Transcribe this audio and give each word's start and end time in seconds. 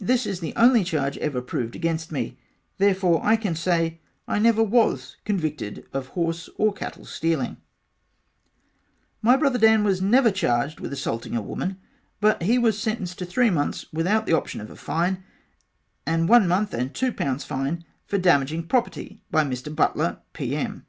this 0.00 0.24
is 0.24 0.40
the 0.40 0.54
only 0.56 0.82
charge 0.82 1.18
ever 1.18 1.42
proved 1.42 1.76
against 1.76 2.10
me 2.10 2.38
Therefore 2.78 3.20
I 3.22 3.36
can 3.36 3.54
say 3.54 4.00
I 4.26 4.38
never 4.38 4.62
was 4.62 5.18
convicted 5.26 5.84
of 5.92 6.06
horse 6.16 6.48
or 6.56 6.72
cattle 6.72 7.04
stealing 7.04 7.58
My 9.20 9.36
Brother 9.36 9.58
Dan 9.58 9.84
was 9.84 10.00
never 10.00 10.30
charged 10.30 10.80
with 10.80 10.94
assaulting 10.94 11.36
a 11.36 11.42
woman 11.42 11.78
but 12.22 12.44
he 12.44 12.56
was 12.58 12.78
sentenced 12.78 13.18
to 13.18 13.26
three 13.26 13.50
months 13.50 13.84
without 13.92 14.24
the 14.24 14.32
option 14.32 14.62
of 14.62 14.70
a 14.70 14.76
fine 14.76 15.22
and 16.06 16.26
one 16.26 16.48
month 16.48 16.72
and 16.72 16.94
two 16.94 17.12
pounds 17.12 17.44
fine 17.44 17.84
for 18.06 18.16
damaging 18.16 18.62
property 18.66 19.20
by 19.30 19.44
Mr. 19.44 19.68
Butler 19.76 20.20
P.M. 20.32 20.86